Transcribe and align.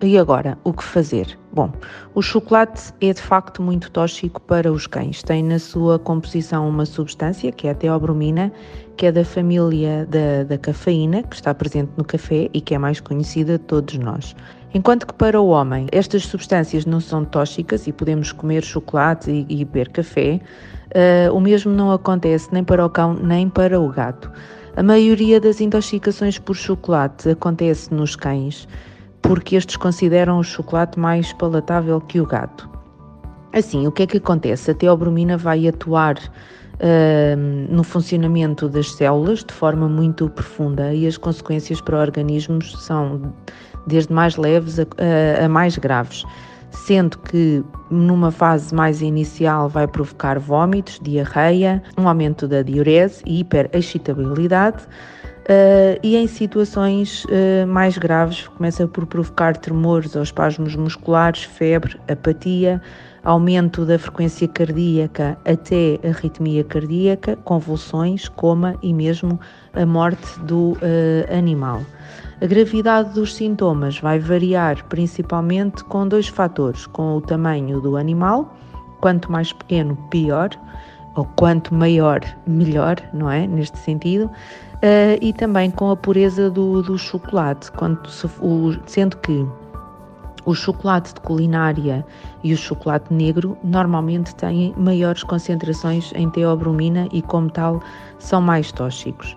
e 0.00 0.16
agora, 0.16 0.56
o 0.62 0.72
que 0.72 0.84
fazer? 0.84 1.36
Bom, 1.52 1.72
o 2.14 2.22
chocolate 2.22 2.92
é 3.00 3.12
de 3.12 3.20
facto 3.20 3.60
muito 3.60 3.90
tóxico 3.90 4.40
para 4.40 4.72
os 4.72 4.86
cães. 4.86 5.22
Tem 5.24 5.42
na 5.42 5.58
sua 5.58 5.98
composição 5.98 6.68
uma 6.68 6.86
substância, 6.86 7.50
que 7.50 7.66
é 7.66 7.70
a 7.72 7.74
teobromina, 7.74 8.52
que 8.96 9.06
é 9.06 9.12
da 9.12 9.24
família 9.24 10.06
da, 10.06 10.44
da 10.44 10.56
cafeína, 10.56 11.24
que 11.24 11.34
está 11.34 11.52
presente 11.52 11.90
no 11.96 12.04
café 12.04 12.48
e 12.54 12.60
que 12.60 12.74
é 12.74 12.78
mais 12.78 13.00
conhecida 13.00 13.58
de 13.58 13.64
todos 13.64 13.98
nós. 13.98 14.36
Enquanto 14.72 15.06
que 15.06 15.14
para 15.14 15.40
o 15.40 15.48
homem 15.48 15.86
estas 15.90 16.26
substâncias 16.26 16.86
não 16.86 17.00
são 17.00 17.24
tóxicas 17.24 17.86
e 17.86 17.92
podemos 17.92 18.30
comer 18.30 18.62
chocolate 18.62 19.30
e, 19.30 19.46
e 19.48 19.64
beber 19.64 19.88
café, 19.88 20.40
uh, 20.94 21.34
o 21.34 21.40
mesmo 21.40 21.72
não 21.72 21.90
acontece 21.90 22.48
nem 22.52 22.62
para 22.62 22.86
o 22.86 22.90
cão 22.90 23.14
nem 23.14 23.48
para 23.48 23.80
o 23.80 23.88
gato. 23.88 24.30
A 24.76 24.82
maioria 24.82 25.40
das 25.40 25.60
intoxicações 25.60 26.38
por 26.38 26.54
chocolate 26.54 27.30
acontece 27.30 27.92
nos 27.92 28.14
cães 28.14 28.68
porque 29.28 29.56
estes 29.56 29.76
consideram 29.76 30.38
o 30.38 30.42
chocolate 30.42 30.98
mais 30.98 31.34
palatável 31.34 32.00
que 32.00 32.18
o 32.18 32.24
gato. 32.24 32.66
Assim, 33.52 33.86
o 33.86 33.92
que 33.92 34.04
é 34.04 34.06
que 34.06 34.16
acontece? 34.16 34.70
A 34.70 34.74
teobromina 34.74 35.36
vai 35.36 35.68
atuar 35.68 36.16
uh, 36.16 37.36
no 37.68 37.84
funcionamento 37.84 38.70
das 38.70 38.90
células 38.90 39.44
de 39.44 39.52
forma 39.52 39.86
muito 39.86 40.30
profunda 40.30 40.94
e 40.94 41.06
as 41.06 41.18
consequências 41.18 41.78
para 41.78 42.00
organismos 42.00 42.72
são 42.82 43.34
desde 43.86 44.10
mais 44.10 44.36
leves 44.36 44.78
a, 44.78 44.86
a, 45.42 45.44
a 45.44 45.48
mais 45.48 45.76
graves, 45.76 46.24
sendo 46.70 47.18
que 47.18 47.64
numa 47.90 48.30
fase 48.30 48.74
mais 48.74 49.00
inicial 49.02 49.68
vai 49.68 49.86
provocar 49.86 50.38
vômitos, 50.38 51.00
diarreia, 51.02 51.82
um 51.96 52.08
aumento 52.08 52.46
da 52.46 52.62
diurese 52.62 53.22
e 53.26 53.40
hiperexcitabilidade 53.40 54.86
Uh, 55.48 55.96
e 56.02 56.14
em 56.14 56.26
situações 56.26 57.24
uh, 57.24 57.66
mais 57.66 57.96
graves 57.96 58.46
começa 58.48 58.86
por 58.86 59.06
provocar 59.06 59.56
tremores 59.56 60.14
ou 60.14 60.22
espasmos 60.22 60.76
musculares, 60.76 61.44
febre, 61.44 61.98
apatia, 62.06 62.82
aumento 63.24 63.86
da 63.86 63.98
frequência 63.98 64.46
cardíaca 64.46 65.38
até 65.46 65.98
arritmia 66.06 66.62
cardíaca, 66.64 67.34
convulsões, 67.44 68.28
coma 68.28 68.74
e 68.82 68.92
mesmo 68.92 69.40
a 69.72 69.86
morte 69.86 70.38
do 70.40 70.72
uh, 70.72 71.34
animal. 71.34 71.80
A 72.40 72.46
gravidade 72.46 73.14
dos 73.14 73.34
sintomas 73.34 73.98
vai 73.98 74.20
variar 74.20 74.84
principalmente 74.84 75.82
com 75.82 76.06
dois 76.06 76.28
fatores: 76.28 76.86
com 76.86 77.16
o 77.16 77.20
tamanho 77.20 77.80
do 77.80 77.96
animal, 77.96 78.54
quanto 79.00 79.30
mais 79.32 79.52
pequeno, 79.52 79.96
pior, 80.08 80.50
ou 81.16 81.24
quanto 81.36 81.74
maior, 81.74 82.20
melhor, 82.46 82.96
não 83.12 83.28
é? 83.28 83.44
Neste 83.44 83.76
sentido 83.78 84.26
uh, 84.26 85.18
e 85.20 85.32
também 85.32 85.68
com 85.68 85.90
a 85.90 85.96
pureza 85.96 86.48
do, 86.48 86.80
do 86.80 86.96
chocolate, 86.96 87.72
quando 87.72 88.08
se, 88.08 88.28
o, 88.40 88.72
sendo 88.86 89.16
que 89.16 89.44
o 90.44 90.54
chocolate 90.54 91.14
de 91.14 91.20
culinária 91.20 92.06
e 92.44 92.54
o 92.54 92.56
chocolate 92.56 93.12
negro 93.12 93.58
normalmente 93.64 94.32
têm 94.36 94.72
maiores 94.76 95.24
concentrações 95.24 96.12
em 96.14 96.30
teobromina 96.30 97.08
e, 97.12 97.20
como 97.20 97.50
tal, 97.50 97.82
são 98.20 98.40
mais 98.40 98.70
tóxicos. 98.70 99.36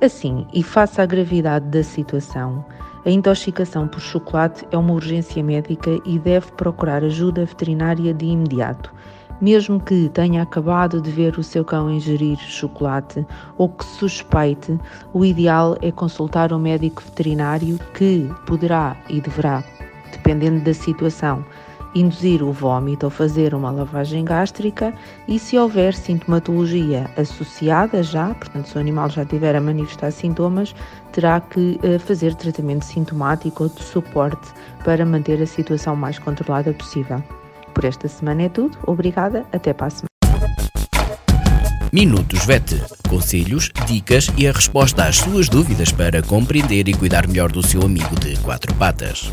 Assim, 0.00 0.46
e 0.52 0.62
face 0.62 1.00
à 1.00 1.06
gravidade 1.06 1.66
da 1.66 1.82
situação, 1.82 2.64
a 3.06 3.10
intoxicação 3.10 3.86
por 3.86 4.00
chocolate 4.00 4.66
é 4.70 4.78
uma 4.78 4.92
urgência 4.92 5.42
médica 5.42 5.98
e 6.04 6.18
deve 6.18 6.50
procurar 6.52 7.04
ajuda 7.04 7.44
veterinária 7.44 8.12
de 8.12 8.26
imediato. 8.26 8.92
Mesmo 9.40 9.80
que 9.80 10.08
tenha 10.10 10.42
acabado 10.42 11.00
de 11.00 11.10
ver 11.10 11.38
o 11.38 11.42
seu 11.42 11.64
cão 11.64 11.90
ingerir 11.90 12.38
chocolate 12.38 13.26
ou 13.58 13.68
que 13.68 13.84
suspeite, 13.84 14.78
o 15.12 15.24
ideal 15.24 15.76
é 15.82 15.90
consultar 15.90 16.52
um 16.52 16.58
médico 16.58 17.02
veterinário 17.02 17.78
que 17.94 18.30
poderá 18.46 18.96
e 19.08 19.20
deverá, 19.20 19.62
dependendo 20.12 20.64
da 20.64 20.72
situação, 20.72 21.44
induzir 21.94 22.42
o 22.42 22.52
vômito 22.52 23.06
ou 23.06 23.10
fazer 23.10 23.54
uma 23.54 23.70
lavagem 23.70 24.24
gástrica 24.24 24.92
e 25.28 25.38
se 25.38 25.56
houver 25.56 25.94
sintomatologia 25.94 27.10
associada 27.16 28.02
já, 28.02 28.34
portanto 28.34 28.66
se 28.68 28.76
o 28.76 28.80
animal 28.80 29.08
já 29.10 29.24
tiver 29.24 29.54
a 29.54 29.60
manifestar 29.60 30.10
sintomas, 30.10 30.74
terá 31.12 31.40
que 31.40 31.78
eh, 31.82 31.98
fazer 31.98 32.34
tratamento 32.34 32.84
sintomático 32.84 33.64
ou 33.64 33.68
de 33.68 33.82
suporte 33.82 34.52
para 34.84 35.06
manter 35.06 35.40
a 35.40 35.46
situação 35.46 35.94
mais 35.94 36.18
controlada 36.18 36.72
possível. 36.72 37.22
Por 37.72 37.84
esta 37.84 38.08
semana 38.08 38.42
é 38.42 38.48
tudo. 38.48 38.78
Obrigada. 38.86 39.44
Até 39.52 39.72
para 39.72 39.88
a 39.88 39.90
semana. 39.90 40.08
Minutos 41.92 42.44
VET. 42.44 42.82
Conselhos, 43.08 43.70
dicas 43.86 44.28
e 44.36 44.48
a 44.48 44.52
resposta 44.52 45.04
às 45.04 45.18
suas 45.18 45.48
dúvidas 45.48 45.92
para 45.92 46.20
compreender 46.22 46.88
e 46.88 46.92
cuidar 46.92 47.28
melhor 47.28 47.52
do 47.52 47.64
seu 47.64 47.82
amigo 47.82 48.18
de 48.18 48.36
quatro 48.40 48.74
patas. 48.74 49.32